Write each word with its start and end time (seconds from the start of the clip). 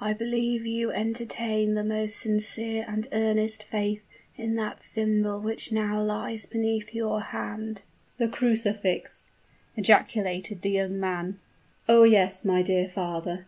I 0.00 0.14
believe 0.14 0.64
you 0.64 0.90
entertain 0.90 1.74
the 1.74 1.84
most 1.84 2.16
sincere 2.16 2.82
and 2.88 3.06
earnest 3.12 3.62
faith 3.62 4.02
in 4.34 4.54
that 4.54 4.80
symbol 4.82 5.38
which 5.38 5.70
now 5.70 6.00
lies 6.00 6.46
beneath 6.46 6.94
your 6.94 7.20
hand." 7.20 7.82
"The 8.16 8.28
crucifix!" 8.28 9.26
ejaculated 9.76 10.62
the 10.62 10.70
young 10.70 10.98
man. 10.98 11.40
"Oh, 11.90 12.04
yes, 12.04 12.42
my 12.42 12.62
dear 12.62 12.88
father! 12.88 13.44